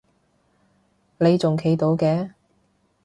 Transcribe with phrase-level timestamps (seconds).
[1.19, 2.31] 你仲企到嘅？